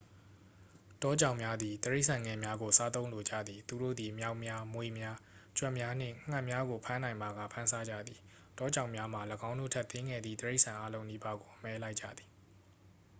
[1.01, 5.17] တောကြောင်များသည် တိရစ္ဆာန်ငယ်များကို စားသုံးလိုကြသည် သူတို့သည် မျောက်များ မြွေများ
[5.57, 8.19] ကြွက်များနှင့် ငှက်များကို ဖမ်းနိုင်ပါက ဖမ်းစားကြသည်
[8.57, 12.29] တောကြောင်များမှာ ၎င်းတို့ထက် သေးငယ်သည့် တိရစ္ဆာန်အားလုံးနီးပါးကို အမဲလိုက်ကြသည်